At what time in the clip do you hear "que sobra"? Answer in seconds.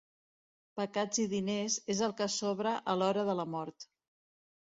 2.21-2.73